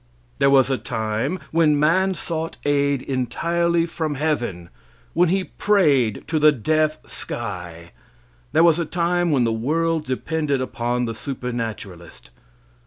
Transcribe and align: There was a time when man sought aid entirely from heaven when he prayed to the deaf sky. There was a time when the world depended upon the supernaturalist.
There 0.39 0.49
was 0.49 0.71
a 0.71 0.79
time 0.79 1.39
when 1.51 1.79
man 1.79 2.15
sought 2.15 2.57
aid 2.65 3.03
entirely 3.03 3.85
from 3.85 4.15
heaven 4.15 4.69
when 5.13 5.29
he 5.29 5.43
prayed 5.43 6.23
to 6.25 6.39
the 6.39 6.51
deaf 6.51 6.97
sky. 7.05 7.91
There 8.51 8.63
was 8.63 8.79
a 8.79 8.85
time 8.85 9.29
when 9.29 9.43
the 9.43 9.53
world 9.53 10.05
depended 10.07 10.59
upon 10.59 11.05
the 11.05 11.13
supernaturalist. 11.13 12.31